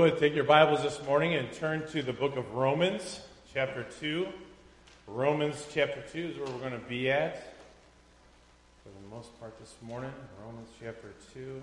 [0.00, 3.20] would, take your Bibles this morning and turn to the book of Romans,
[3.52, 4.26] chapter 2.
[5.06, 7.54] Romans chapter 2 is where we're going to be at
[8.82, 10.10] for the most part this morning.
[10.42, 11.62] Romans chapter 2.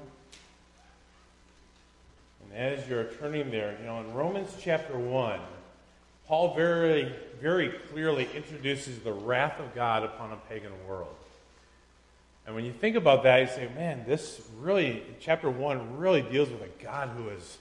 [2.44, 5.40] And as you're turning there, you know, in Romans chapter 1,
[6.28, 7.12] Paul very,
[7.42, 11.16] very clearly introduces the wrath of God upon a pagan world.
[12.46, 16.52] And when you think about that, you say, man, this really, chapter 1 really deals
[16.52, 17.58] with a God who is,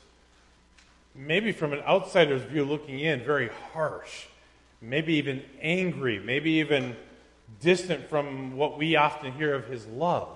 [1.16, 4.27] maybe from an outsider's view looking in, very harsh,
[4.80, 6.96] maybe even angry, maybe even
[7.60, 10.28] distant from what we often hear of his love.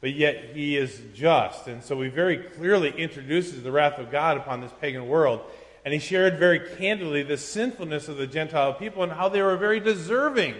[0.00, 1.66] But yet he is just.
[1.66, 5.40] And so he very clearly introduces the wrath of God upon this pagan world.
[5.84, 9.56] And he shared very candidly the sinfulness of the Gentile people and how they were
[9.56, 10.54] very deserving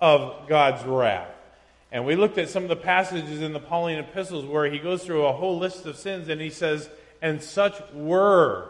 [0.00, 1.28] of God's wrath.
[1.92, 5.04] And we looked at some of the passages in the Pauline epistles where he goes
[5.04, 6.88] through a whole list of sins and he says,
[7.24, 8.68] And such were,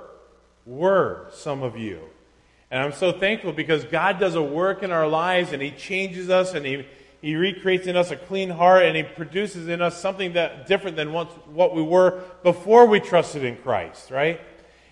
[0.65, 1.99] were some of you.
[2.71, 6.31] And I'm so thankful because God does a work in our lives and he changes
[6.31, 6.87] us and he,
[7.21, 10.97] he recreates in us a clean heart and he produces in us something that different
[10.97, 14.41] than what, what we were before we trusted in Christ, right?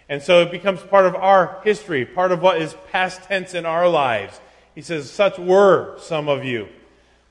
[0.09, 3.65] And so it becomes part of our history, part of what is past tense in
[3.65, 4.41] our lives.
[4.75, 6.67] He says, Such were some of you.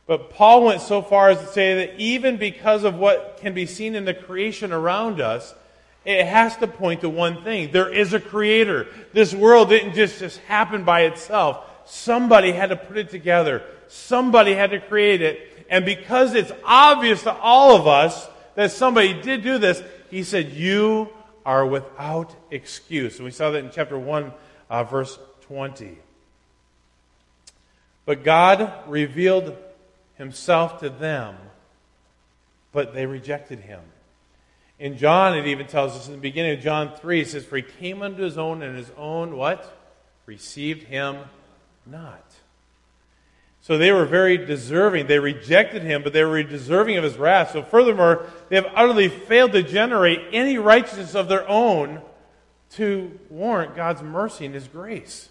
[0.07, 3.65] But Paul went so far as to say that even because of what can be
[3.65, 5.55] seen in the creation around us,
[6.03, 7.71] it has to point to one thing.
[7.71, 8.87] There is a creator.
[9.13, 11.65] This world didn't just, just happen by itself.
[11.85, 13.63] Somebody had to put it together.
[13.87, 15.65] Somebody had to create it.
[15.69, 20.51] And because it's obvious to all of us that somebody did do this, he said,
[20.51, 21.09] You
[21.45, 23.17] are without excuse.
[23.17, 24.31] And we saw that in chapter 1,
[24.69, 25.97] uh, verse 20.
[28.05, 29.55] But God revealed
[30.15, 31.35] himself to them,
[32.71, 33.81] but they rejected him.
[34.81, 37.57] In John, it even tells us in the beginning of John 3, it says, For
[37.57, 39.77] he came unto his own, and his own, what?
[40.25, 41.19] Received him
[41.85, 42.25] not.
[43.61, 45.05] So they were very deserving.
[45.05, 47.51] They rejected him, but they were deserving of his wrath.
[47.51, 52.01] So furthermore, they have utterly failed to generate any righteousness of their own
[52.71, 55.29] to warrant God's mercy and his grace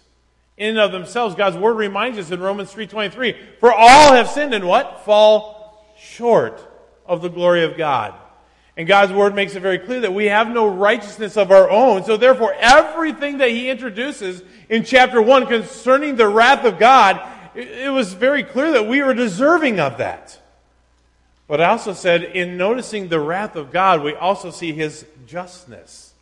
[0.55, 1.35] in and of themselves.
[1.35, 5.03] God's word reminds us in Romans 3.23, for all have sinned and what?
[5.03, 6.65] Fall short
[7.05, 8.13] of the glory of God.
[8.77, 12.03] And God's word makes it very clear that we have no righteousness of our own.
[12.05, 17.21] So therefore, everything that he introduces in chapter 1 concerning the wrath of God,
[17.53, 20.39] it was very clear that we were deserving of that.
[21.47, 26.13] But I also said, in noticing the wrath of God, we also see his justness.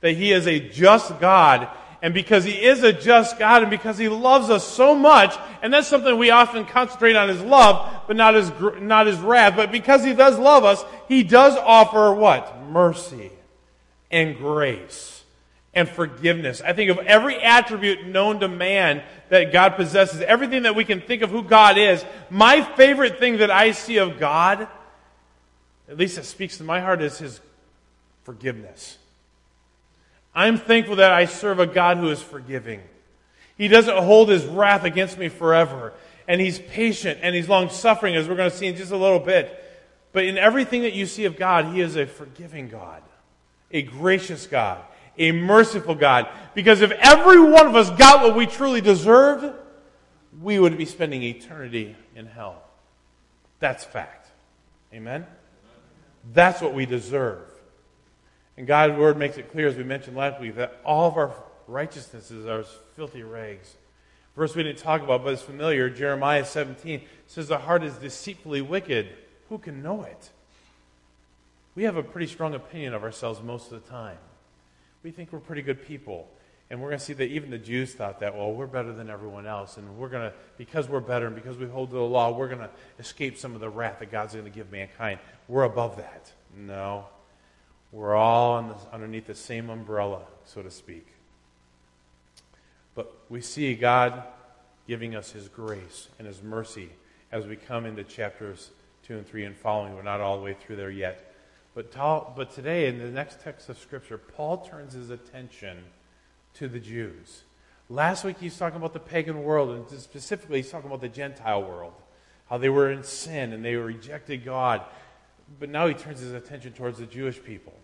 [0.00, 1.68] That he is a just God
[2.00, 5.72] and because He is a just God and because He loves us so much, and
[5.72, 9.72] that's something we often concentrate on His love, but not His, not His wrath, but
[9.72, 12.62] because He does love us, He does offer what?
[12.68, 13.32] Mercy
[14.10, 15.24] and grace
[15.74, 16.60] and forgiveness.
[16.60, 21.00] I think of every attribute known to man that God possesses, everything that we can
[21.00, 24.66] think of who God is, my favorite thing that I see of God,
[25.88, 27.40] at least it speaks to my heart, is His
[28.24, 28.97] forgiveness.
[30.38, 32.80] I'm thankful that I serve a God who is forgiving.
[33.56, 35.92] He doesn't hold his wrath against me forever.
[36.28, 38.96] And he's patient and he's long suffering, as we're going to see in just a
[38.96, 39.64] little bit.
[40.12, 43.02] But in everything that you see of God, he is a forgiving God,
[43.72, 44.80] a gracious God,
[45.18, 46.28] a merciful God.
[46.54, 49.52] Because if every one of us got what we truly deserved,
[50.40, 52.62] we would be spending eternity in hell.
[53.58, 54.28] That's fact.
[54.94, 55.26] Amen?
[56.32, 57.40] That's what we deserve.
[58.58, 61.32] And God's word makes it clear, as we mentioned last week, that all of our
[61.68, 63.76] righteousnesses are as filthy rags.
[64.34, 65.88] Verse we didn't talk about, but it's familiar.
[65.88, 69.10] Jeremiah 17 says, The heart is deceitfully wicked.
[69.48, 70.30] Who can know it?
[71.76, 74.18] We have a pretty strong opinion of ourselves most of the time.
[75.04, 76.28] We think we're pretty good people.
[76.68, 79.08] And we're going to see that even the Jews thought that, well, we're better than
[79.08, 79.76] everyone else.
[79.76, 82.48] And we're going to, because we're better and because we hold to the law, we're
[82.48, 85.20] going to escape some of the wrath that God's going to give mankind.
[85.46, 86.32] We're above that.
[86.56, 87.06] No.
[87.92, 91.06] We're all underneath the same umbrella, so to speak.
[92.94, 94.24] But we see God
[94.86, 96.90] giving us His grace and His mercy
[97.32, 98.70] as we come into chapters
[99.06, 99.94] 2 and 3 and following.
[99.94, 101.34] We're not all the way through there yet.
[101.74, 101.92] But,
[102.36, 105.78] but today, in the next text of Scripture, Paul turns his attention
[106.54, 107.42] to the Jews.
[107.88, 111.62] Last week, he's talking about the pagan world, and specifically, he's talking about the Gentile
[111.62, 111.94] world.
[112.50, 114.82] How they were in sin and they rejected God.
[115.58, 117.74] But now he turns his attention towards the Jewish people.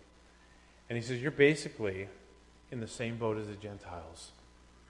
[0.88, 2.08] And he says, You're basically
[2.70, 4.32] in the same boat as the Gentiles.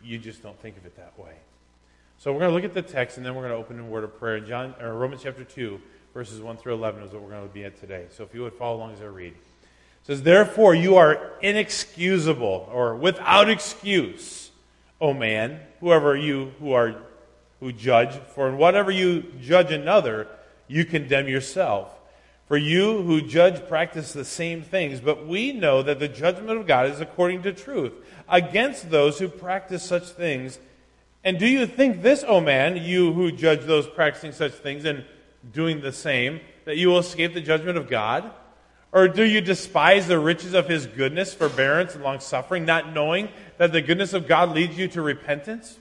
[0.03, 1.35] You just don't think of it that way.
[2.19, 3.87] So we're going to look at the text, and then we're going to open in
[3.87, 4.41] a word of prayer.
[4.41, 5.81] John, or Romans chapter 2,
[6.13, 8.07] verses 1 through 11 is what we're going to be at today.
[8.11, 9.35] So if you would follow along as I read.
[10.05, 14.51] says, Therefore you are inexcusable or without excuse,
[15.01, 16.95] O man, whoever you who are
[17.61, 20.29] who judge, for in whatever you judge another,
[20.69, 21.94] you condemn yourself.
[22.47, 26.67] For you who judge practice the same things, but we know that the judgment of
[26.67, 27.93] God is according to truth
[28.29, 30.59] against those who practice such things.
[31.23, 35.05] And do you think this, O man, you who judge those practicing such things and
[35.53, 38.31] doing the same, that you will escape the judgment of God?
[38.93, 43.31] Or do you despise the riches of his goodness, forbearance, and long suffering, not knowing
[43.57, 45.79] that the goodness of God leads you to repentance?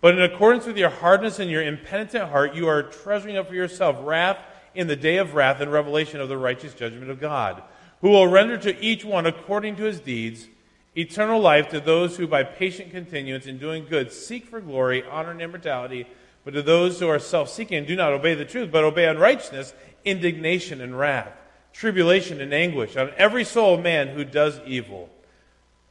[0.00, 3.54] But in accordance with your hardness and your impenitent heart, you are treasuring up for
[3.54, 4.38] yourself wrath
[4.76, 7.62] in the day of wrath and revelation of the righteous judgment of God,
[8.00, 10.48] who will render to each one according to his deeds
[10.96, 15.30] eternal life to those who by patient continuance in doing good seek for glory, honor,
[15.30, 16.06] and immortality,
[16.44, 19.06] but to those who are self seeking and do not obey the truth, but obey
[19.06, 19.74] unrighteousness,
[20.04, 21.32] indignation and wrath
[21.76, 25.10] tribulation and anguish on every soul of man who does evil,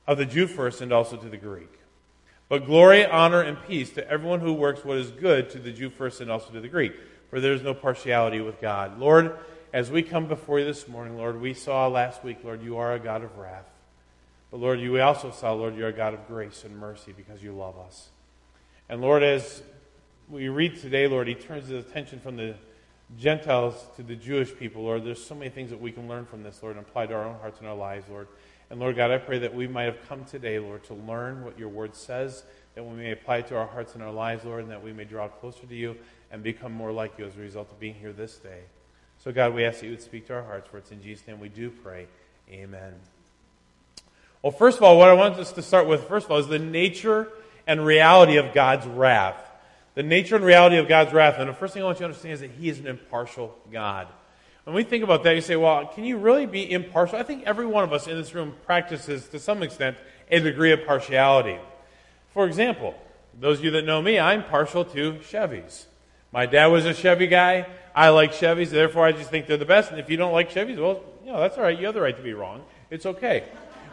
[0.07, 1.69] of the Jew first and also to the Greek.
[2.49, 5.91] But glory, honor, and peace to everyone who works what is good, to the Jew
[5.91, 6.93] first and also to the Greek.
[7.29, 8.99] For there is no partiality with God.
[8.99, 9.37] Lord,
[9.73, 12.93] as we come before you this morning, Lord, we saw last week, Lord, you are
[12.93, 13.65] a God of wrath.
[14.51, 17.51] But Lord, you, also saw, Lord, you're a God of grace and mercy because you
[17.51, 18.09] love us.
[18.87, 19.63] And Lord, as
[20.29, 22.55] we read today, Lord, he turns his attention from the
[23.17, 25.03] Gentiles to the Jewish people, Lord.
[25.03, 27.25] There's so many things that we can learn from this, Lord, and apply to our
[27.25, 28.27] own hearts and our lives, Lord.
[28.69, 31.57] And Lord God, I pray that we might have come today, Lord, to learn what
[31.59, 34.63] your word says, that we may apply it to our hearts and our lives, Lord,
[34.63, 35.95] and that we may draw closer to you
[36.31, 38.61] and become more like you as a result of being here this day.
[39.23, 41.27] So, God, we ask that you would speak to our hearts, for it's in Jesus'
[41.27, 42.07] name we do pray.
[42.49, 42.93] Amen.
[44.41, 46.47] Well, first of all, what I want us to start with, first of all, is
[46.47, 47.31] the nature
[47.65, 49.41] and reality of God's wrath
[49.95, 51.35] the nature and reality of God's wrath.
[51.39, 53.57] And the first thing I want you to understand is that He is an impartial
[53.71, 54.07] God.
[54.65, 57.17] When we think about that, you say, well, can you really be impartial?
[57.17, 59.97] I think every one of us in this room practices, to some extent,
[60.29, 61.57] a degree of partiality.
[62.33, 62.95] For example,
[63.39, 65.85] those of you that know me, I'm partial to Chevys.
[66.31, 67.67] My dad was a Chevy guy.
[67.95, 69.91] I like Chevys, therefore I just think they're the best.
[69.91, 71.77] And if you don't like Chevys, well, you know, that's all right.
[71.77, 72.63] You have the right to be wrong.
[72.89, 73.45] It's okay.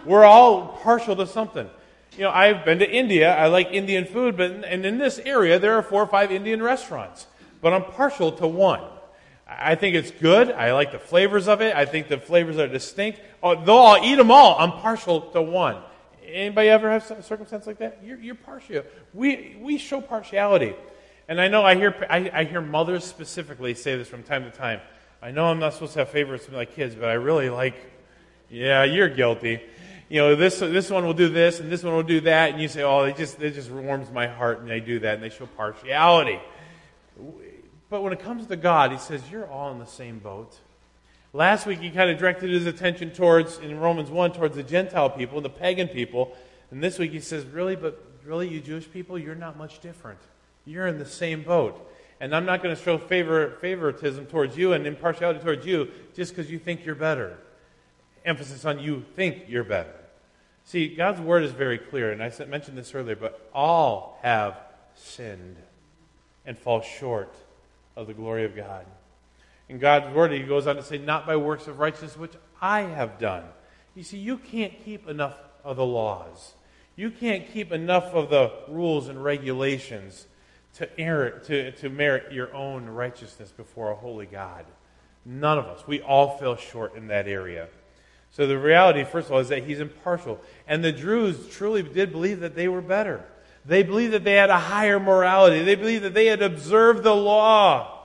[0.04, 1.68] We're all partial to something
[2.16, 3.34] you know, I've been to India.
[3.34, 6.62] I like Indian food, but and in this area there are four or five Indian
[6.62, 7.26] restaurants.
[7.60, 8.82] But I'm partial to one.
[9.58, 10.50] I think it's good.
[10.50, 11.74] I like the flavors of it.
[11.74, 13.20] I think the flavors are distinct.
[13.42, 15.78] Oh, though I'll eat them all, I'm partial to one.
[16.24, 18.00] Anybody ever have a circumstance like that?
[18.04, 18.84] You're, you're partial.
[19.12, 20.74] We, we show partiality.
[21.28, 24.50] And I know I hear, I, I hear mothers specifically say this from time to
[24.50, 24.80] time.
[25.20, 27.74] I know I'm not supposed to have favorites with my kids, but I really like,
[28.50, 29.60] yeah, you're guilty
[30.12, 32.50] you know, this, this one will do this and this one will do that.
[32.50, 35.14] And you say, oh, it just, it just warms my heart and they do that
[35.14, 36.38] and they show partiality.
[37.92, 40.56] But when it comes to God, he says, you're all in the same boat.
[41.34, 45.10] Last week, he kind of directed his attention towards, in Romans 1, towards the Gentile
[45.10, 46.34] people, and the pagan people.
[46.70, 50.20] And this week, he says, really, but really, you Jewish people, you're not much different.
[50.64, 51.86] You're in the same boat.
[52.18, 56.34] And I'm not going to show favor, favoritism towards you and impartiality towards you just
[56.34, 57.36] because you think you're better.
[58.24, 59.92] Emphasis on you think you're better.
[60.64, 64.56] See, God's word is very clear, and I mentioned this earlier, but all have
[64.94, 65.56] sinned
[66.46, 67.34] and fall short
[67.96, 68.86] of the glory of God.
[69.68, 72.82] In God's word, he goes on to say, Not by works of righteousness which I
[72.82, 73.44] have done.
[73.94, 76.54] You see, you can't keep enough of the laws.
[76.96, 80.26] You can't keep enough of the rules and regulations
[80.74, 80.86] to,
[81.44, 84.64] to, to merit your own righteousness before a holy God.
[85.24, 85.86] None of us.
[85.86, 87.68] We all fell short in that area.
[88.30, 90.40] So the reality, first of all, is that he's impartial.
[90.66, 93.24] And the Jews truly did believe that they were better.
[93.64, 95.62] They believed that they had a higher morality.
[95.62, 98.00] They believed that they had observed the law.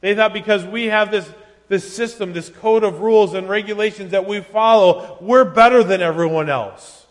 [0.00, 1.28] They thought because we have this,
[1.68, 6.48] this system, this code of rules and regulations that we follow, we're better than everyone
[6.48, 7.06] else.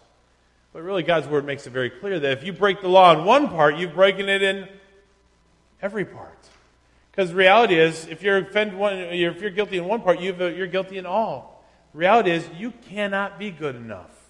[0.73, 3.25] But really, God's word makes it very clear that if you break the law in
[3.25, 4.69] one part, you've broken it in
[5.81, 6.37] every part.
[7.11, 10.97] Because the reality is, if you're, one, if you're guilty in one part, you're guilty
[10.97, 11.65] in all.
[11.91, 14.20] The reality is, you cannot be good enough.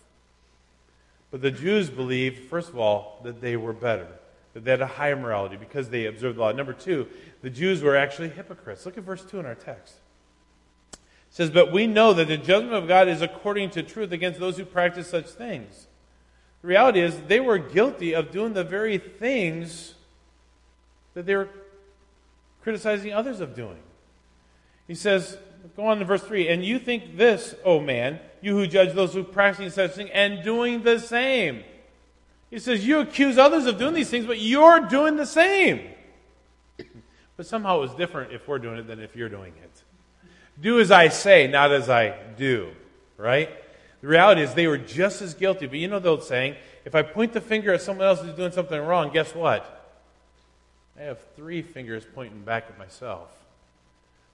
[1.31, 4.07] But the Jews believed, first of all, that they were better,
[4.53, 6.51] that they had a higher morality because they observed the law.
[6.51, 7.07] Number two,
[7.41, 8.85] the Jews were actually hypocrites.
[8.85, 9.95] Look at verse 2 in our text.
[10.91, 14.39] It says, But we know that the judgment of God is according to truth against
[14.39, 15.87] those who practice such things.
[16.61, 19.95] The reality is, they were guilty of doing the very things
[21.13, 21.49] that they were
[22.61, 23.79] criticizing others of doing.
[24.87, 25.37] He says,
[25.75, 26.49] Go on to verse 3.
[26.49, 30.43] And you think this, O man, you who judge those who practice such things, and
[30.43, 31.63] doing the same.
[32.49, 35.81] He says, You accuse others of doing these things, but you're doing the same.
[37.37, 39.83] But somehow it was different if we're doing it than if you're doing it.
[40.61, 42.69] Do as I say, not as I do.
[43.17, 43.49] right?
[44.01, 45.65] The reality is they were just as guilty.
[45.65, 48.35] But you know the old saying if I point the finger at someone else who's
[48.35, 49.95] doing something wrong, guess what?
[50.99, 53.29] I have three fingers pointing back at myself.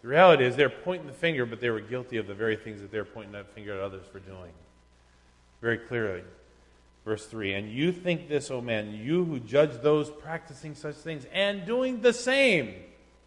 [0.01, 2.81] The reality is they're pointing the finger, but they were guilty of the very things
[2.81, 4.51] that they're pointing that finger at others for doing.
[5.61, 6.23] Very clearly.
[7.03, 11.25] Verse 3 And you think this, O man, you who judge those practicing such things
[11.33, 12.73] and doing the same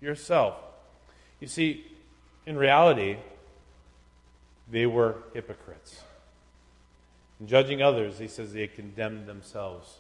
[0.00, 0.54] yourself.
[1.40, 1.84] You see,
[2.46, 3.16] in reality,
[4.70, 6.00] they were hypocrites.
[7.40, 9.98] In judging others, he says they condemned themselves.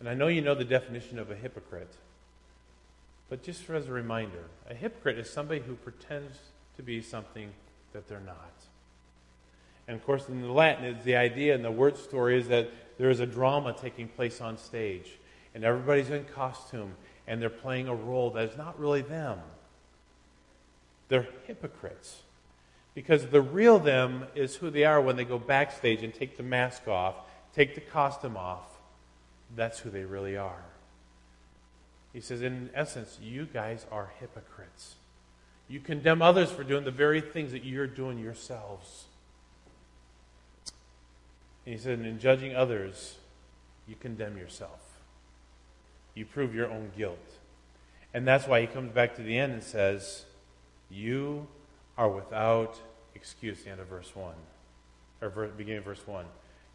[0.00, 1.94] And I know you know the definition of a hypocrite.
[3.32, 6.36] But just as a reminder, a hypocrite is somebody who pretends
[6.76, 7.48] to be something
[7.94, 8.52] that they're not.
[9.88, 13.08] And of course, in the Latin, the idea and the word story is that there
[13.08, 15.12] is a drama taking place on stage,
[15.54, 16.92] and everybody's in costume,
[17.26, 19.38] and they're playing a role that is not really them.
[21.08, 22.20] They're hypocrites.
[22.94, 26.42] Because the real them is who they are when they go backstage and take the
[26.42, 27.14] mask off,
[27.54, 28.78] take the costume off.
[29.56, 30.64] That's who they really are.
[32.12, 34.96] He says, in essence, you guys are hypocrites.
[35.68, 39.04] You condemn others for doing the very things that you're doing yourselves.
[41.64, 43.16] And he said, in judging others,
[43.88, 44.80] you condemn yourself.
[46.14, 47.38] You prove your own guilt.
[48.12, 50.26] And that's why he comes back to the end and says,
[50.90, 51.46] You
[51.96, 52.78] are without
[53.14, 54.34] excuse, the end of verse 1,
[55.22, 56.26] or beginning of verse 1.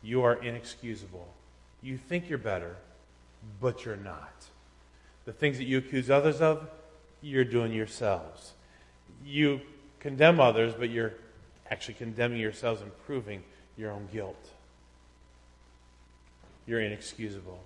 [0.01, 1.27] You are inexcusable.
[1.82, 2.77] You think you're better,
[3.62, 4.48] but you're not.
[5.27, 6.65] The things that you accuse others of,
[7.22, 8.53] you're doing yourselves.
[9.25, 9.60] You
[10.00, 11.15] condemn others, but you're
[11.69, 13.43] actually condemning yourselves and proving
[13.77, 14.41] your own guilt.
[16.65, 17.60] You're inexcusable.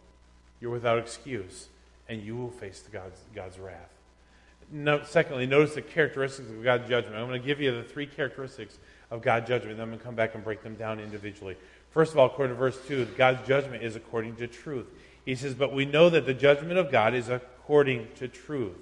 [0.60, 1.68] You're without excuse,
[2.10, 3.91] and you will face God's, God's wrath.
[4.72, 7.15] No, secondly, notice the characteristics of God's judgment.
[7.15, 8.80] I'm going to give you the three characteristics
[9.12, 11.58] of God's judgment, then I'm going to come back and break them down individually.
[11.91, 14.88] First of all, according to verse 2, God's judgment is according to truth.
[15.25, 17.30] He says, But we know that the judgment of God is
[17.62, 18.75] according to truth.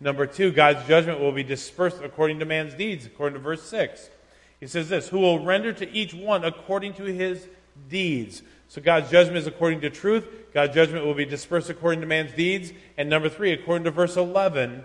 [0.00, 4.10] Number two, God's judgment will be dispersed according to man's deeds, according to verse 6.
[4.58, 7.46] He says this Who will render to each one according to his
[7.88, 8.42] deeds.
[8.68, 10.26] So God's judgment is according to truth.
[10.52, 12.72] God's judgment will be dispersed according to man's deeds.
[12.96, 14.82] And number three, according to verse 11,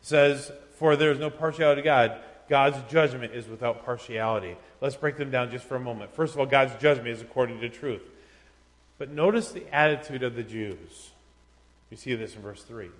[0.00, 2.18] says, For there is no partiality to God.
[2.48, 4.56] God's judgment is without partiality.
[4.80, 6.14] Let's break them down just for a moment.
[6.14, 8.02] First of all, God's judgment is according to truth.
[8.98, 11.10] But notice the attitude of the Jews.
[11.94, 12.90] You see this in verse 3.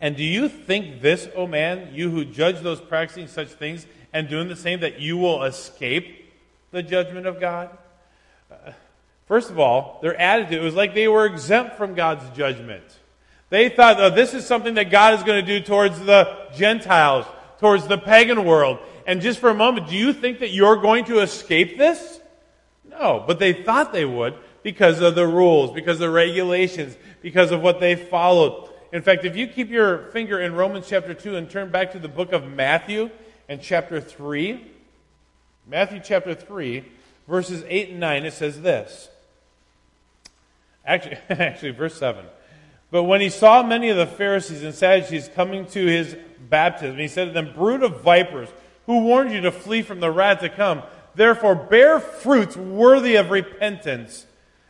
[0.00, 4.28] And do you think this, O man, you who judge those practicing such things and
[4.28, 6.32] doing the same, that you will escape
[6.70, 7.76] the judgment of God?
[8.48, 8.70] Uh,
[9.26, 12.84] first of all, their attitude was like they were exempt from God's judgment.
[13.50, 17.26] They thought, oh, this is something that God is going to do towards the Gentiles,
[17.58, 18.78] towards the pagan world.
[19.04, 22.20] And just for a moment, do you think that you're going to escape this?
[22.88, 27.52] No, but they thought they would because of the rules, because of the regulations, because
[27.52, 28.70] of what they followed.
[28.92, 32.00] In fact, if you keep your finger in Romans chapter 2 and turn back to
[32.00, 33.10] the book of Matthew
[33.48, 34.64] and chapter 3,
[35.68, 36.82] Matthew chapter 3,
[37.28, 39.10] verses 8 and 9, it says this.
[40.84, 42.24] Actually, actually verse 7.
[42.90, 46.16] But when he saw many of the Pharisees and Sadducees coming to his
[46.48, 48.48] baptism, he said to them, Brood of vipers,
[48.86, 50.82] who warned you to flee from the wrath to come?
[51.14, 54.26] Therefore, bear fruits worthy of repentance.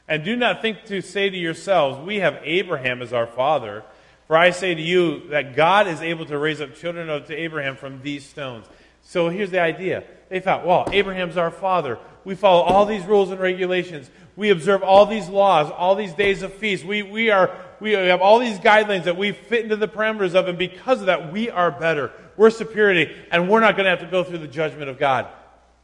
[0.06, 3.84] And do not think to say to yourselves, We have Abraham as our father.
[4.26, 7.76] For I say to you that God is able to raise up children to Abraham
[7.76, 8.66] from these stones.
[9.02, 10.04] So here's the idea.
[10.30, 11.98] They thought, well, Abraham's our father.
[12.24, 14.10] We follow all these rules and regulations.
[14.34, 16.84] We observe all these laws, all these days of feast.
[16.84, 20.48] We, we, are, we have all these guidelines that we fit into the parameters of,
[20.48, 22.10] and because of that, we are better.
[22.36, 25.26] We're superior, and we're not going to have to go through the judgment of God.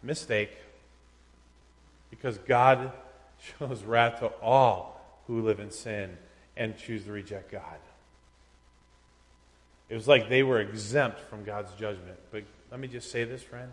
[0.02, 0.50] Mistake.
[2.08, 2.90] Because God
[3.58, 6.16] shows wrath to all who live in sin
[6.56, 7.78] and choose to reject God.
[9.88, 12.18] It was like they were exempt from God's judgment.
[12.30, 13.72] But let me just say this, friend.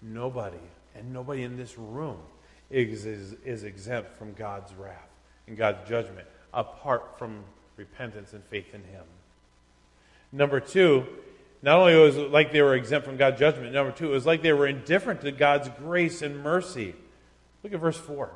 [0.00, 0.56] Nobody,
[0.94, 2.16] and nobody in this room,
[2.70, 5.10] is, is, is exempt from God's wrath
[5.46, 7.44] and God's judgment apart from
[7.76, 9.04] repentance and faith in Him.
[10.32, 11.06] Number two,
[11.62, 14.26] not only was it like they were exempt from God's judgment, number two, it was
[14.26, 16.94] like they were indifferent to God's grace and mercy.
[17.62, 18.30] Look at verse 4.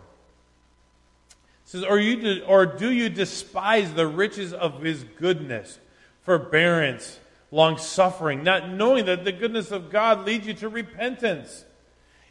[1.64, 5.78] Says, or, you, or do you despise the riches of his goodness,
[6.23, 7.18] forbearance,
[7.50, 11.64] long suffering, not knowing that the goodness of God leads you to repentance?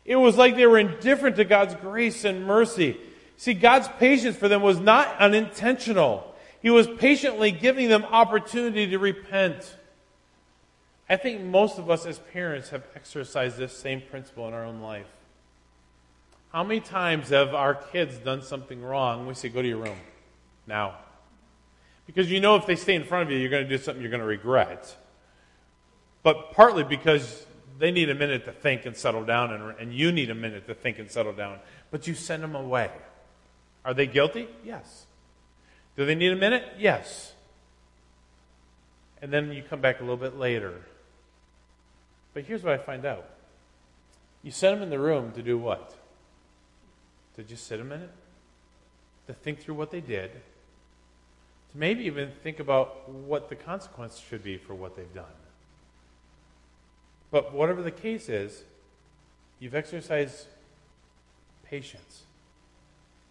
[0.06, 2.98] It was like they were indifferent to God's grace and mercy.
[3.38, 6.36] See, God's patience for them was not unintentional.
[6.62, 9.76] He was patiently giving them opportunity to repent.
[11.10, 14.82] I think most of us as parents have exercised this same principle in our own
[14.82, 15.08] life.
[16.54, 19.26] How many times have our kids done something wrong?
[19.26, 19.98] We say, go to your room
[20.68, 21.00] now.
[22.06, 24.02] Because you know if they stay in front of you, you're going to do something
[24.02, 24.96] you're going to regret.
[26.22, 27.44] But partly because
[27.80, 30.68] they need a minute to think and settle down, and, and you need a minute
[30.68, 31.58] to think and settle down.
[31.90, 32.92] But you send them away.
[33.84, 34.48] Are they guilty?
[34.64, 35.08] Yes.
[35.98, 36.64] Do they need a minute?
[36.78, 37.34] Yes.
[39.24, 40.82] And then you come back a little bit later.
[42.36, 43.26] But here's what I find out
[44.44, 45.96] you send them in the room to do what?
[47.36, 48.12] To just sit a minute?
[49.28, 50.32] To think through what they did?
[50.32, 55.26] To maybe even think about what the consequence should be for what they've done.
[57.32, 58.64] But whatever the case is,
[59.60, 60.46] you've exercised
[61.66, 62.24] patience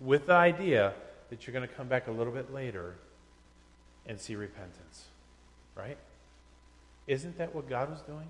[0.00, 0.92] with the idea
[1.30, 2.96] that you're going to come back a little bit later
[4.06, 5.04] and see repentance.
[5.76, 5.96] Right?
[7.06, 8.28] Isn't that what God was doing?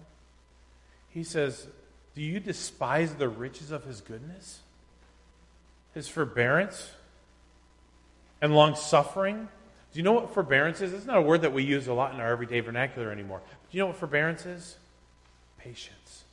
[1.08, 1.66] He says,
[2.14, 4.60] Do you despise the riches of his goodness?
[5.94, 6.90] His forbearance
[8.40, 9.48] and long suffering?
[9.92, 10.92] Do you know what forbearance is?
[10.92, 13.40] It's not a word that we use a lot in our everyday vernacular anymore.
[13.70, 14.76] Do you know what forbearance is?
[15.58, 16.24] Patience.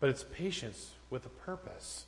[0.00, 2.06] But it's patience with a purpose.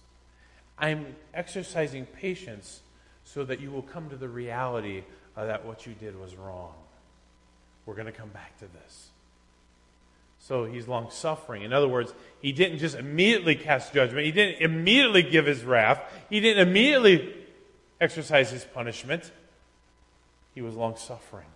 [0.79, 2.81] I'm exercising patience
[3.25, 5.05] so that you will come to the reality
[5.37, 6.75] that what you did was wrong.
[7.87, 9.09] We're going to come back to this.
[10.47, 11.63] So he's long suffering.
[11.63, 16.03] In other words, he didn't just immediately cast judgment, he didn't immediately give his wrath,
[16.29, 17.35] he didn't immediately
[17.99, 19.33] exercise his punishment.
[20.55, 21.47] He was long suffering,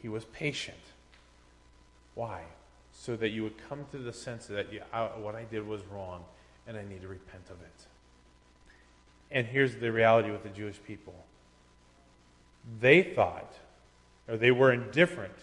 [0.00, 0.78] he was patient.
[2.14, 2.44] Why?
[2.94, 5.82] So that you would come to the sense that you, I, what I did was
[5.92, 6.24] wrong
[6.66, 7.86] and I need to repent of it.
[9.30, 11.14] And here's the reality with the Jewish people
[12.80, 13.52] they thought,
[14.26, 15.36] or they were indifferent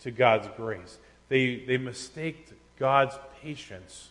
[0.00, 0.98] to God's grace.
[1.32, 4.10] They, they mistaked God's patience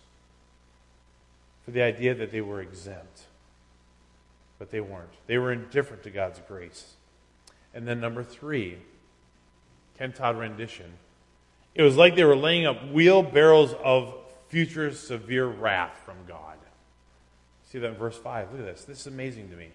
[1.63, 3.27] for the idea that they were exempt.
[4.57, 5.13] But they weren't.
[5.27, 6.95] They were indifferent to God's grace.
[7.75, 8.79] And then, number three,
[9.99, 10.93] Ken Todd rendition.
[11.75, 14.15] It was like they were laying up wheelbarrows of
[14.47, 16.57] future severe wrath from God.
[17.71, 18.51] See that in verse 5.
[18.51, 18.85] Look at this.
[18.85, 19.67] This is amazing to me.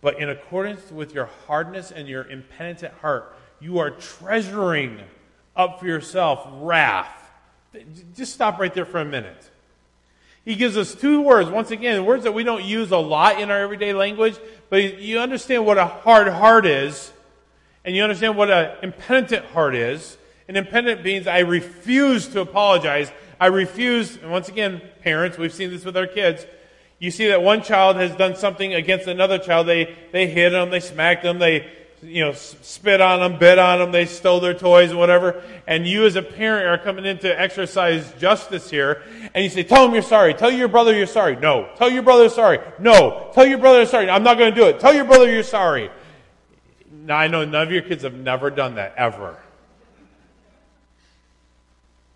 [0.00, 5.02] But in accordance with your hardness and your impenitent heart, you are treasuring
[5.56, 7.30] up for yourself wrath.
[8.14, 9.50] Just stop right there for a minute.
[10.44, 13.50] He gives us two words, once again, words that we don't use a lot in
[13.50, 14.36] our everyday language,
[14.68, 17.12] but you understand what a hard heart is,
[17.84, 20.18] and you understand what an impenitent heart is.
[20.46, 23.10] An impenitent means I refuse to apologize.
[23.40, 26.44] I refuse, and once again, parents, we've seen this with our kids,
[26.98, 29.66] you see that one child has done something against another child.
[29.66, 31.70] They, they hit them, they smacked them, they
[32.04, 35.42] you know, spit on them, bit on them, they stole their toys and whatever.
[35.66, 39.02] And you as a parent are coming in to exercise justice here.
[39.34, 40.34] And you say, tell him you're sorry.
[40.34, 41.36] Tell your brother you're sorry.
[41.36, 41.70] No.
[41.76, 42.58] Tell your brother sorry.
[42.78, 43.30] No.
[43.34, 44.10] Tell your brother sorry.
[44.10, 44.80] I'm not going to do it.
[44.80, 45.90] Tell your brother you're sorry.
[46.90, 49.38] Now I know none of your kids have never done that ever.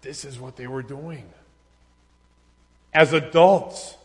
[0.02, 1.24] This is what they were doing.
[2.92, 3.96] As adults.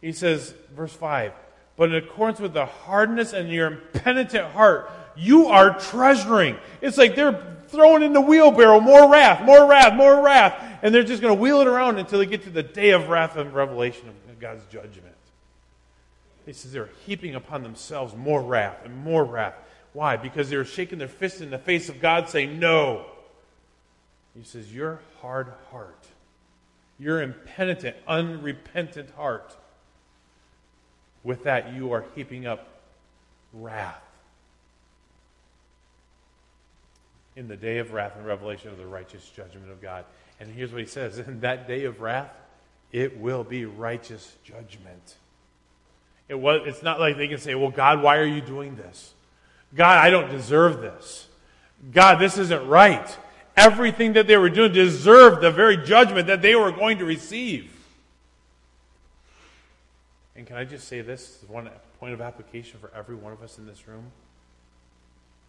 [0.00, 1.32] He says, verse 5,
[1.76, 6.56] but in accordance with the hardness and your impenitent heart, you are treasuring.
[6.80, 11.02] It's like they're throwing in the wheelbarrow more wrath, more wrath, more wrath, and they're
[11.02, 13.52] just going to wheel it around until they get to the day of wrath and
[13.52, 15.14] revelation of God's judgment.
[16.46, 19.54] He says they're heaping upon themselves more wrath and more wrath.
[19.94, 20.16] Why?
[20.16, 23.06] Because they were shaking their fists in the face of God, saying, No.
[24.36, 26.04] He says, Your hard heart,
[26.98, 29.56] your impenitent, unrepentant heart
[31.24, 32.68] with that, you are heaping up
[33.52, 34.00] wrath.
[37.34, 40.04] In the day of wrath and revelation of the righteous judgment of God.
[40.38, 42.30] And here's what he says In that day of wrath,
[42.92, 45.16] it will be righteous judgment.
[46.28, 49.14] It was, it's not like they can say, Well, God, why are you doing this?
[49.74, 51.26] God, I don't deserve this.
[51.92, 53.16] God, this isn't right.
[53.56, 57.73] Everything that they were doing deserved the very judgment that they were going to receive.
[60.36, 61.70] And can I just say this as one
[62.00, 64.10] point of application for every one of us in this room?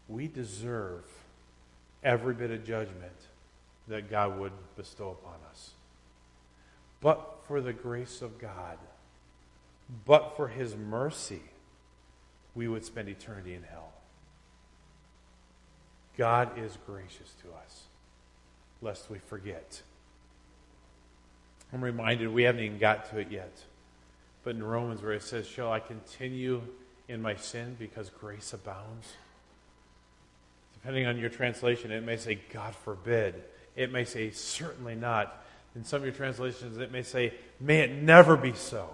[0.08, 1.04] We deserve
[2.04, 3.15] every bit of judgment
[3.88, 5.71] that God would bestow upon us.
[7.02, 8.78] But for the grace of God,
[10.06, 11.41] but for his mercy,
[12.54, 13.91] we would spend eternity in hell.
[16.17, 17.84] God is gracious to us,
[18.82, 19.82] lest we forget.
[21.74, 23.52] I'm reminded we haven't even got to it yet.
[24.45, 26.62] But in Romans, where it says, Shall I continue
[27.10, 29.12] in my sin because grace abounds?
[30.75, 33.43] Depending on your translation, it may say, God forbid.
[33.75, 35.43] It may say, Certainly not.
[35.75, 38.88] In some of your translations, it may say, May it never be so.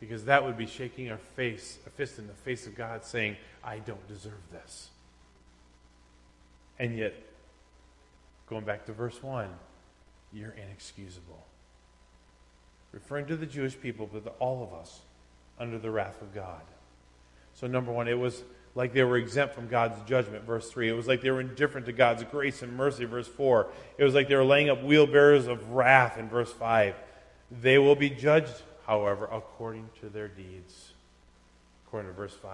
[0.00, 3.36] Because that would be shaking our face, a fist in the face of God, saying,
[3.62, 4.88] I don't deserve this.
[6.78, 7.14] And yet,
[8.48, 9.48] going back to verse 1,
[10.32, 11.44] you're inexcusable.
[12.94, 15.00] Referring to the Jewish people, but all of us
[15.58, 16.60] under the wrath of God.
[17.54, 18.44] So, number one, it was
[18.76, 20.90] like they were exempt from God's judgment, verse 3.
[20.90, 23.66] It was like they were indifferent to God's grace and mercy, verse 4.
[23.98, 26.94] It was like they were laying up wheelbarrows of wrath, in verse 5.
[27.62, 30.92] They will be judged, however, according to their deeds,
[31.86, 32.52] according to verse 5.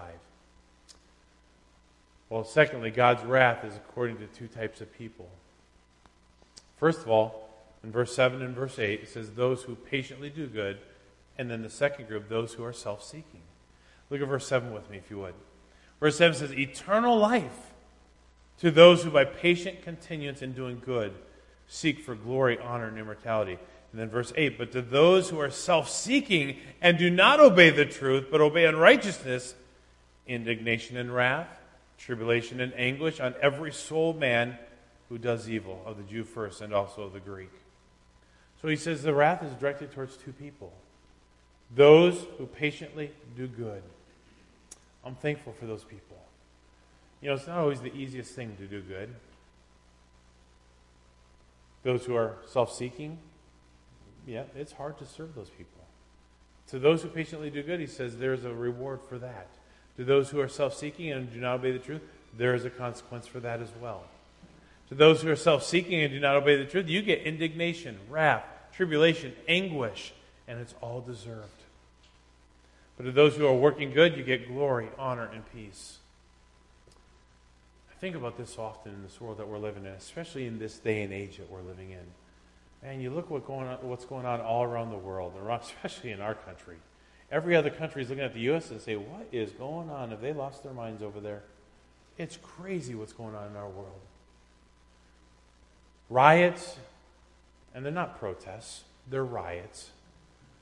[2.29, 5.29] Well, secondly, God's wrath is according to two types of people.
[6.77, 7.47] First of all,
[7.83, 10.79] in verse 7 and verse 8, it says, Those who patiently do good.
[11.37, 13.41] And then the second group, those who are self seeking.
[14.09, 15.33] Look at verse 7 with me, if you would.
[15.99, 17.71] Verse 7 says, Eternal life
[18.59, 21.13] to those who by patient continuance in doing good
[21.67, 23.57] seek for glory, honor, and immortality.
[23.91, 27.69] And then verse 8, But to those who are self seeking and do not obey
[27.69, 29.55] the truth, but obey unrighteousness,
[30.27, 31.47] indignation and wrath,
[31.97, 34.57] tribulation and anguish on every soul man
[35.09, 37.51] who does evil, of the Jew first and also of the Greek.
[38.61, 40.71] So he says the wrath is directed towards two people
[41.73, 43.81] those who patiently do good.
[45.05, 46.17] I'm thankful for those people.
[47.21, 49.13] You know, it's not always the easiest thing to do good.
[51.83, 53.17] Those who are self seeking,
[54.27, 55.81] yeah, it's hard to serve those people.
[56.67, 59.47] To those who patiently do good, he says there's a reward for that.
[59.97, 62.01] To those who are self seeking and do not obey the truth,
[62.37, 64.03] there is a consequence for that as well.
[64.89, 67.97] To those who are self seeking and do not obey the truth, you get indignation,
[68.09, 70.13] wrath, tribulation, anguish,
[70.47, 71.47] and it's all deserved.
[72.97, 75.97] But to those who are working good, you get glory, honor, and peace.
[77.89, 80.77] I think about this often in this world that we're living in, especially in this
[80.77, 82.87] day and age that we're living in.
[82.87, 86.21] And you look what going on, what's going on all around the world, especially in
[86.21, 86.77] our country.
[87.31, 88.71] Every other country is looking at the U.S.
[88.71, 90.09] and say, "What is going on?
[90.09, 91.43] Have they lost their minds over there?"
[92.17, 94.01] It's crazy what's going on in our world.
[96.09, 96.75] Riots,
[97.73, 99.91] and they're not protests; they're riots.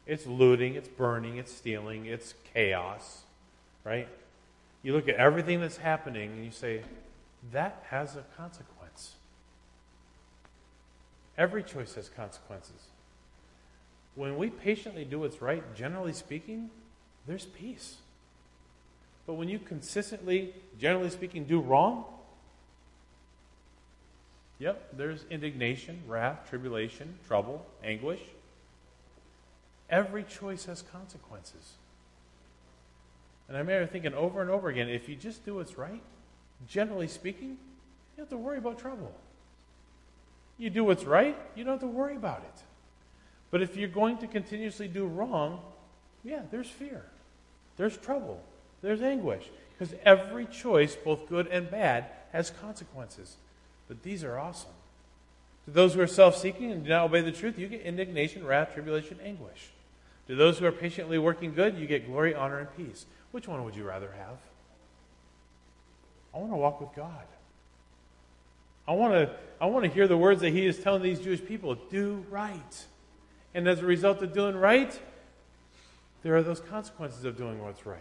[0.06, 3.22] It's looting, it's burning, it's stealing, it's chaos,
[3.84, 4.08] right?
[4.82, 6.82] You look at everything that's happening and you say,
[7.52, 9.16] that has a consequence.
[11.38, 12.88] Every choice has consequences.
[14.16, 16.70] When we patiently do what's right, generally speaking,
[17.28, 17.98] there's peace.
[19.28, 22.06] But when you consistently, generally speaking, do wrong,
[24.60, 28.22] yep, there's indignation, wrath, tribulation, trouble, anguish.
[29.90, 31.74] Every choice has consequences.
[33.48, 36.04] And I remember thinking over and over again if you just do what's right,
[36.68, 37.58] generally speaking, you
[38.18, 39.12] don't have to worry about trouble.
[40.60, 42.62] You do what's right, you don't have to worry about it.
[43.50, 45.62] But if you're going to continuously do wrong,
[46.24, 47.04] yeah, there's fear,
[47.78, 48.44] there's trouble,
[48.82, 49.50] there's anguish.
[49.78, 53.38] Because every choice, both good and bad, has consequences.
[53.90, 54.70] But these are awesome.
[55.66, 58.46] To those who are self seeking and do not obey the truth, you get indignation,
[58.46, 59.72] wrath, tribulation, anguish.
[60.28, 63.06] To those who are patiently working good, you get glory, honor, and peace.
[63.32, 64.38] Which one would you rather have?
[66.34, 67.26] I want to walk with God.
[68.88, 71.44] I want to, I want to hear the words that he is telling these Jewish
[71.44, 72.86] people do right.
[73.54, 74.98] And as a result of doing right,
[76.22, 78.00] there are those consequences of doing what's right.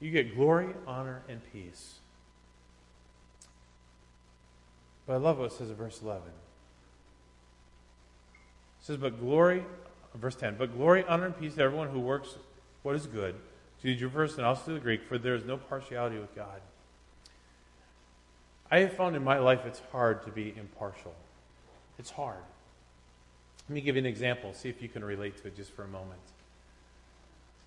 [0.00, 1.98] You get glory, honor, and peace.
[5.08, 6.22] But I love what it says in verse 11.
[6.22, 6.32] It
[8.82, 9.64] says, But glory,
[10.14, 12.36] verse 10, but glory, honor, and peace to everyone who works
[12.82, 13.34] what is good,
[13.80, 16.36] to the Jew first and also to the Greek, for there is no partiality with
[16.36, 16.60] God.
[18.70, 21.14] I have found in my life it's hard to be impartial.
[21.98, 22.44] It's hard.
[23.66, 25.84] Let me give you an example, see if you can relate to it just for
[25.84, 26.20] a moment.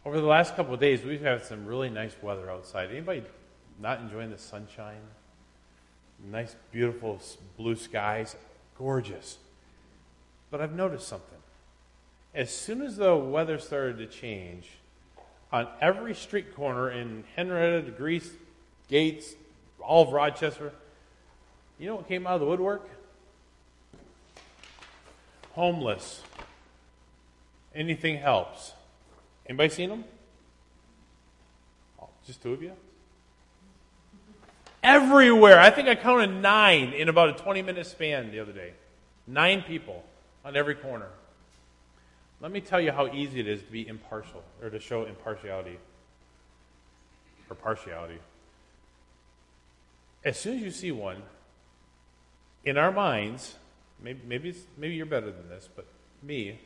[0.05, 2.91] Over the last couple of days, we've had some really nice weather outside.
[2.91, 3.23] Anybody
[3.79, 5.01] not enjoying the sunshine?
[6.29, 7.19] Nice, beautiful
[7.57, 8.35] blue skies.
[8.77, 9.37] Gorgeous.
[10.49, 11.37] But I've noticed something
[12.33, 14.69] as soon as the weather started to change,
[15.51, 18.31] on every street corner in Henrietta, Greece,
[18.87, 19.35] Gates,
[19.81, 20.71] all of Rochester,
[21.77, 22.87] you know what came out of the woodwork?
[25.53, 26.21] Homeless.
[27.75, 28.73] Anything helps.
[29.47, 30.03] Anybody seen them?
[32.25, 32.73] Just two of you?
[34.83, 35.59] Everywhere.
[35.59, 38.73] I think I counted nine in about a 20 minute span the other day.
[39.27, 40.03] Nine people
[40.43, 41.09] on every corner.
[42.39, 45.77] Let me tell you how easy it is to be impartial or to show impartiality
[47.49, 48.17] or partiality.
[50.23, 51.21] As soon as you see one,
[52.63, 53.55] in our minds,
[54.01, 55.85] maybe, maybe, maybe you're better than this, but
[56.23, 56.59] me,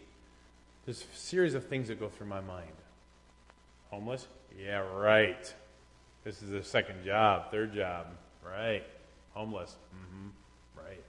[0.85, 2.71] there's a series of things that go through my mind.
[3.89, 4.27] Homeless?
[4.57, 5.53] Yeah, right.
[6.25, 8.07] This is a second job, third job.
[8.43, 8.83] Right.
[9.35, 9.75] Homeless?
[9.95, 10.83] Mm-hmm.
[10.83, 11.03] Right.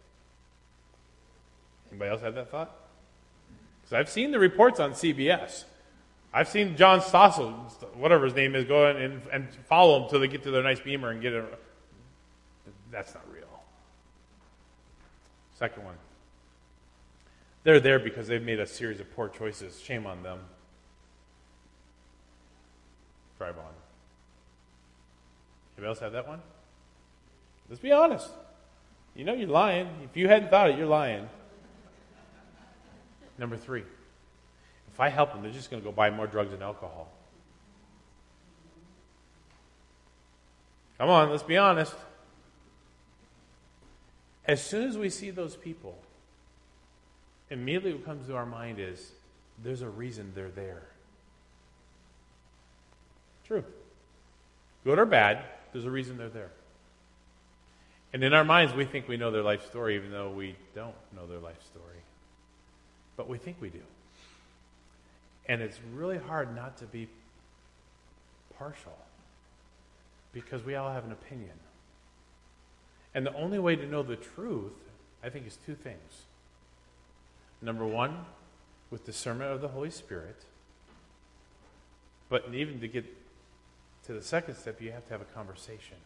[1.90, 2.70] Anybody else have that thought?
[3.80, 5.64] Because I've seen the reports on CBS.
[6.34, 7.54] I've seen John Stossel,
[7.94, 10.62] whatever his name is, go in and, and follow them until they get to their
[10.62, 11.58] nice beamer and get it.
[12.90, 13.44] That's not real.
[15.58, 15.94] Second one.
[17.64, 19.80] They're there because they've made a series of poor choices.
[19.80, 20.40] Shame on them.
[23.38, 23.72] Drive on.
[25.76, 26.40] Anybody else have that one?
[27.68, 28.28] Let's be honest.
[29.14, 29.88] You know you're lying.
[30.04, 31.28] If you hadn't thought it, you're lying.
[33.38, 33.84] Number three.
[34.92, 37.10] If I help them, they're just going to go buy more drugs and alcohol.
[40.98, 41.94] Come on, let's be honest.
[44.46, 45.98] As soon as we see those people,
[47.50, 49.10] immediately what comes to our mind is
[49.62, 50.82] there's a reason they're there.
[53.44, 53.64] True.
[54.84, 55.44] Good or bad,
[55.76, 56.52] there's a reason they're there.
[58.14, 60.94] And in our minds, we think we know their life story, even though we don't
[61.14, 61.98] know their life story.
[63.14, 63.82] But we think we do.
[65.44, 67.08] And it's really hard not to be
[68.58, 68.96] partial
[70.32, 71.52] because we all have an opinion.
[73.14, 74.72] And the only way to know the truth,
[75.22, 76.22] I think, is two things.
[77.60, 78.24] Number one,
[78.90, 80.42] with the discernment of the Holy Spirit.
[82.30, 83.04] But even to get
[84.06, 85.96] to the second step, you have to have a conversation.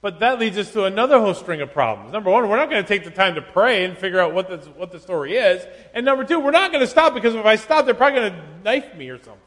[0.00, 2.12] But that leads us to another whole string of problems.
[2.12, 4.48] Number one, we're not going to take the time to pray and figure out what
[4.48, 5.64] the, what the story is.
[5.92, 8.32] And number two, we're not going to stop because if I stop, they're probably going
[8.32, 9.42] to knife me or something.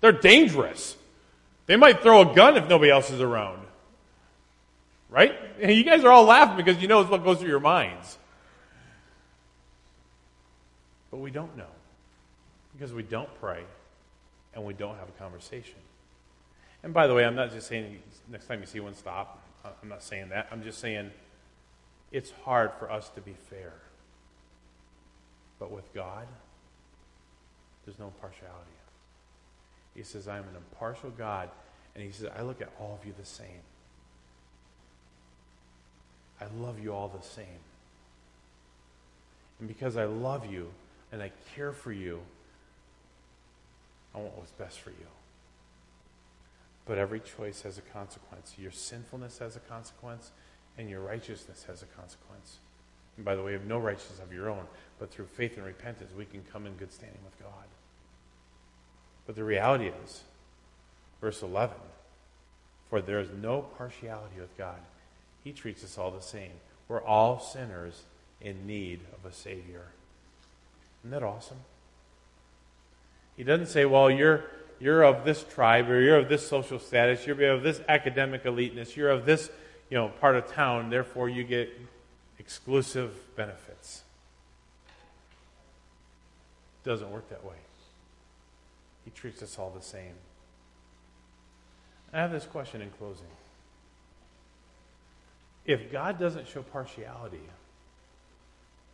[0.00, 0.96] They're dangerous.
[1.66, 3.60] They might throw a gun if nobody else is around.
[5.10, 5.34] Right?
[5.60, 8.18] And you guys are all laughing because you know it's what goes through your minds.
[11.10, 11.75] But we don't know
[12.76, 13.62] because we don't pray
[14.54, 15.78] and we don't have a conversation.
[16.82, 17.98] And by the way, I'm not just saying
[18.30, 19.42] next time you see one, stop.
[19.82, 20.48] I'm not saying that.
[20.52, 21.10] I'm just saying
[22.12, 23.72] it's hard for us to be fair.
[25.58, 26.26] But with God,
[27.84, 28.70] there's no partiality.
[29.94, 31.48] He says, I'm an impartial God.
[31.94, 33.62] And he says, I look at all of you the same.
[36.40, 37.46] I love you all the same.
[39.58, 40.68] And because I love you
[41.10, 42.20] and I care for you,
[44.16, 45.06] I want what's best for you.
[46.86, 48.54] But every choice has a consequence.
[48.58, 50.30] Your sinfulness has a consequence,
[50.78, 52.58] and your righteousness has a consequence.
[53.16, 54.64] And by the way, you have no righteousness of your own,
[54.98, 57.66] but through faith and repentance, we can come in good standing with God.
[59.26, 60.22] But the reality is,
[61.20, 61.76] verse 11,
[62.88, 64.78] for there is no partiality with God.
[65.42, 66.52] He treats us all the same.
[66.88, 68.02] We're all sinners
[68.40, 69.88] in need of a Savior.
[71.02, 71.58] Isn't that awesome?
[73.36, 74.44] He doesn't say, well, you're
[74.78, 78.94] you're of this tribe or you're of this social status, you're of this academic eliteness,
[78.94, 79.50] you're of this
[79.90, 81.70] you know, part of town, therefore you get
[82.38, 84.02] exclusive benefits.
[86.84, 87.56] It doesn't work that way.
[89.04, 90.14] He treats us all the same.
[92.12, 93.26] I have this question in closing.
[95.64, 97.40] If God doesn't show partiality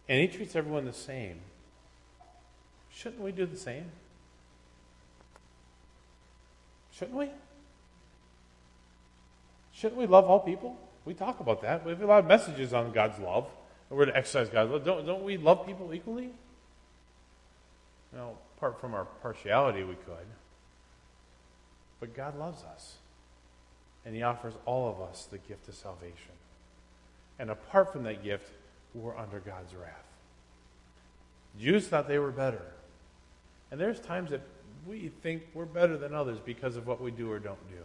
[0.09, 1.40] and he treats everyone the same,
[2.90, 3.85] shouldn't we do the same?
[6.92, 7.31] Shouldn't we?
[9.72, 10.76] Shouldn't we love all people?
[11.05, 11.85] We talk about that.
[11.85, 13.48] We have a lot of messages on God's love.
[13.90, 14.85] We're to exercise God's love.
[14.85, 16.31] Don't, don't we love people equally?
[18.14, 20.26] Now, apart from our partiality, we could.
[22.00, 22.96] But God loves us.
[24.05, 26.33] And He offers all of us the gift of salvation.
[27.38, 28.50] And apart from that gift,
[28.94, 30.05] we're under God's wrath.
[31.59, 32.62] Jews thought they were better.
[33.70, 34.42] And there's times that
[34.87, 37.83] we think we're better than others because of what we do or don't do.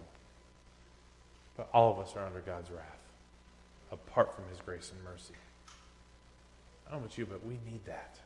[1.55, 2.99] But all of us are under God's wrath,
[3.91, 5.33] apart from His grace and mercy.
[6.87, 8.17] I don't know about you, but we need that.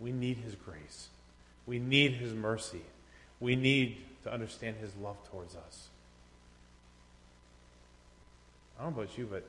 [0.00, 1.08] We need His grace.
[1.66, 2.82] We need His mercy.
[3.40, 5.88] We need to understand His love towards us.
[8.78, 9.44] I don't know about you, but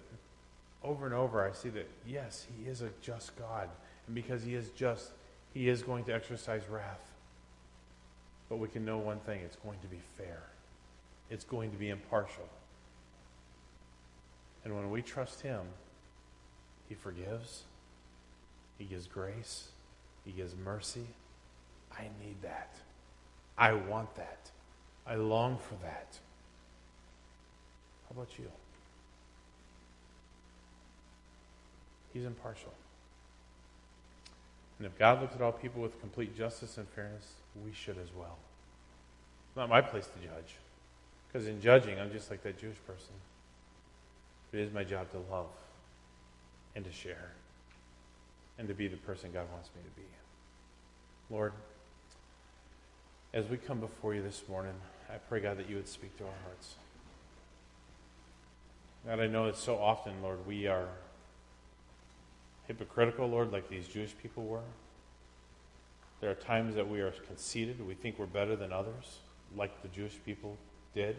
[0.83, 3.69] over and over I see that, yes, He is a just God.
[4.07, 5.11] And because He is just,
[5.53, 7.11] He is going to exercise wrath.
[8.49, 10.43] But we can know one thing it's going to be fair,
[11.29, 12.47] it's going to be impartial.
[14.63, 15.61] And when we trust Him,
[16.89, 17.63] He forgives,
[18.77, 19.69] He gives grace,
[20.25, 21.05] He gives mercy.
[21.97, 22.73] I need that.
[23.57, 24.49] I want that.
[25.07, 26.17] I long for that.
[28.09, 28.51] How about you?
[32.13, 32.73] He's impartial.
[34.77, 38.09] And if God looks at all people with complete justice and fairness, we should as
[38.15, 38.37] well.
[39.49, 40.55] It's not my place to judge.
[41.27, 43.13] Because in judging, I'm just like that Jewish person.
[44.51, 45.47] It is my job to love
[46.75, 47.31] and to share
[48.57, 50.07] and to be the person God wants me to be.
[51.29, 51.53] Lord,
[53.33, 54.73] as we come before you this morning,
[55.09, 56.75] I pray, God, that you would speak to our hearts.
[59.05, 60.87] God, I know that so often, Lord, we are
[62.67, 64.61] hypocritical, Lord, like these Jewish people were.
[66.25, 67.85] There are times that we are conceited.
[67.87, 69.19] We think we're better than others,
[69.55, 70.57] like the Jewish people
[70.95, 71.17] did.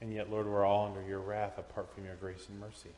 [0.00, 2.88] And yet, Lord, we're all under your wrath apart from your grace and mercy.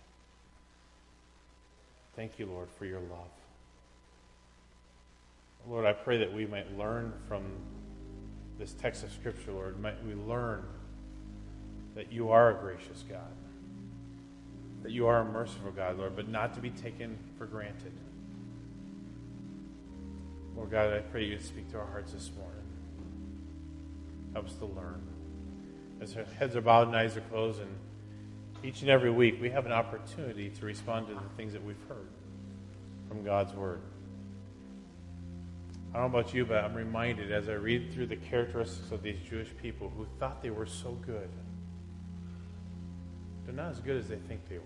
[2.15, 3.33] Thank you, Lord, for your love.
[5.69, 7.43] Lord, I pray that we might learn from
[8.57, 9.81] this text of Scripture, Lord.
[9.81, 10.63] Might we learn
[11.97, 13.35] that you are a gracious God,
[14.85, 17.91] that you are a merciful God, Lord, but not to be taken for granted.
[20.59, 22.65] Lord God, I pray you speak to our hearts this morning.
[24.33, 25.01] Help us to learn.
[26.01, 27.71] As our heads are bowed and eyes are closed, and
[28.65, 31.81] each and every week we have an opportunity to respond to the things that we've
[31.89, 32.09] heard
[33.09, 33.81] from God's Word.
[35.95, 39.01] I don't know about you, but I'm reminded as I read through the characteristics of
[39.01, 41.31] these Jewish people who thought they were so good.
[43.47, 44.65] They're not as good as they think they were.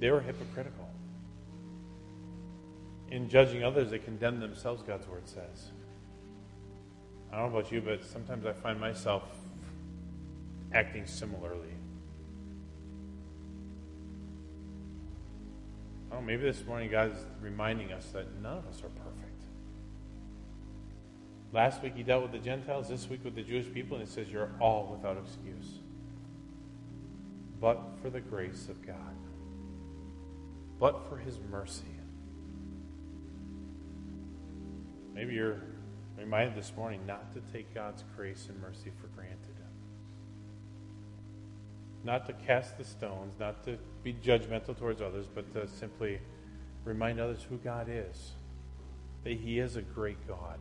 [0.00, 0.90] They were hypocritical.
[3.10, 5.70] In judging others, they condemn themselves, God's word says.
[7.32, 9.22] I don't know about you, but sometimes I find myself
[10.72, 11.74] acting similarly.
[16.12, 19.42] Oh, maybe this morning God is reminding us that none of us are perfect.
[21.52, 24.12] Last week he dealt with the Gentiles, this week with the Jewish people, and he
[24.12, 25.78] says, You're all without excuse.
[27.60, 28.96] But for the grace of God,
[30.78, 31.95] but for his mercy.
[35.16, 35.62] Maybe you're
[36.18, 39.54] reminded this morning not to take God's grace and mercy for granted.
[42.04, 46.20] Not to cast the stones, not to be judgmental towards others, but to simply
[46.84, 48.32] remind others who God is.
[49.24, 50.60] That He is a great God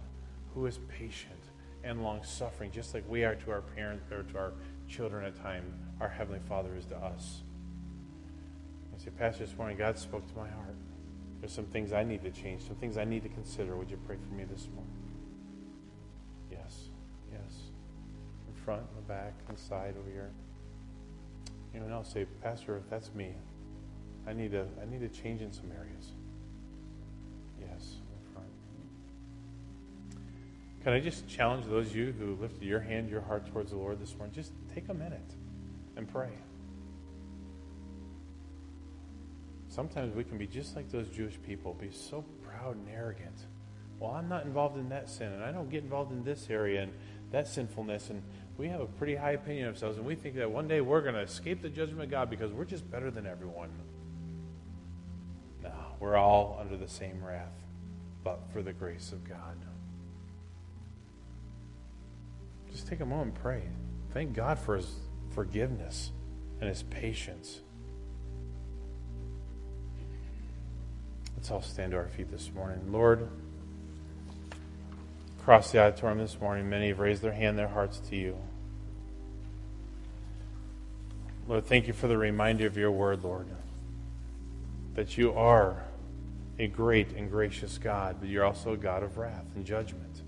[0.54, 1.36] who is patient
[1.84, 4.54] and long suffering, just like we are to our parents or to our
[4.88, 7.42] children at times, our Heavenly Father is to us.
[8.96, 10.78] I say, Pastor, this morning God spoke to my heart.
[11.40, 13.76] There's some things I need to change, some things I need to consider.
[13.76, 14.94] Would you pray for me this morning?
[16.52, 16.90] Yes,
[17.32, 17.54] yes.
[18.48, 20.32] In front, in the back, in the side, over here.
[21.74, 23.34] Anyone else say, Pastor, that's me.
[24.28, 26.14] I need to I need to change in some areas.
[27.60, 28.48] Yes, in front.
[30.84, 33.78] Can I just challenge those of you who lifted your hand, your heart towards the
[33.78, 34.34] Lord this morning?
[34.34, 35.36] Just take a minute
[35.98, 36.30] and pray.
[39.76, 43.36] Sometimes we can be just like those Jewish people, be so proud and arrogant.
[44.00, 46.84] Well, I'm not involved in that sin, and I don't get involved in this area
[46.84, 46.94] and
[47.32, 48.24] that sinfulness, and
[48.58, 51.02] we have a pretty high opinion of ourselves, and we think that one day we're
[51.02, 53.70] going to escape the judgment of God because we're just better than everyone.
[55.62, 57.62] No, we're all under the same wrath,
[58.24, 59.58] but for the grace of God.
[62.72, 63.64] Just take a moment and pray.
[64.14, 64.90] Thank God for His
[65.32, 66.14] forgiveness
[66.62, 67.60] and His patience.
[71.46, 72.92] Let's all stand to our feet this morning.
[72.92, 73.30] Lord,
[75.40, 78.36] across the auditorium this morning, many have raised their hand, their hearts to you.
[81.48, 83.46] Lord, thank you for the reminder of your word, Lord,
[84.96, 85.84] that you are
[86.58, 90.24] a great and gracious God, but you're also a God of wrath and judgment.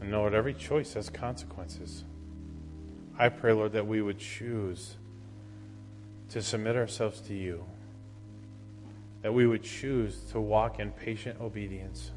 [0.00, 2.04] And Lord, every choice has consequences.
[3.18, 4.96] I pray, Lord, that we would choose
[6.30, 7.66] to submit ourselves to you
[9.22, 12.10] that we would choose to walk in patient obedience.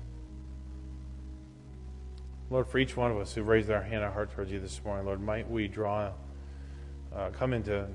[2.50, 4.80] Lord, for each one of us who raised our hand, our heart towards you this
[4.86, 6.12] morning, Lord, might we draw,
[7.14, 7.88] uh, come into,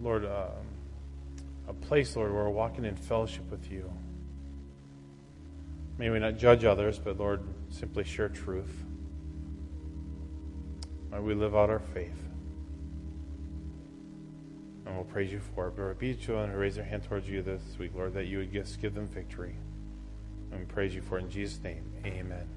[0.00, 0.48] Lord, uh,
[1.68, 3.90] a place, Lord, where we're walking in fellowship with you.
[5.98, 8.84] May we not judge others, but, Lord, simply share truth.
[11.10, 12.21] May we live out our faith.
[14.84, 15.76] And we'll praise you for it.
[15.76, 18.52] But each one who raise their hand towards you this week, Lord, that you would
[18.52, 19.56] just give them victory.
[20.50, 21.84] And we praise you for it in Jesus' name.
[22.04, 22.48] Amen.